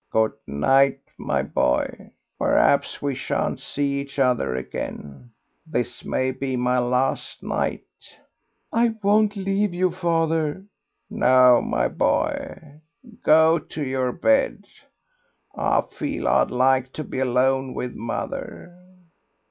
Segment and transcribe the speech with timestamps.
[0.09, 2.09] "Good night, my boy;
[2.39, 5.29] perhaps we shan't see each other again.
[5.63, 7.83] This may be my last night."
[8.73, 10.65] "I won't leave you, father."
[11.11, 12.79] "No, my boy,
[13.23, 14.65] go to your bed.
[15.55, 18.73] I feel I'd like to be alone with mother."